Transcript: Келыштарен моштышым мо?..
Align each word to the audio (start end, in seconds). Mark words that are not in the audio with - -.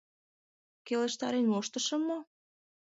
Келыштарен 0.85 1.45
моштышым 1.51 2.01
мо?.. 2.09 2.19